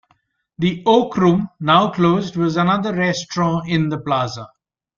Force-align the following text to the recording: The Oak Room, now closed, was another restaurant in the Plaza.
The 0.57 0.81
Oak 0.87 1.15
Room, 1.15 1.47
now 1.59 1.91
closed, 1.91 2.35
was 2.35 2.57
another 2.57 2.91
restaurant 2.91 3.69
in 3.69 3.89
the 3.89 3.99
Plaza. 3.99 4.47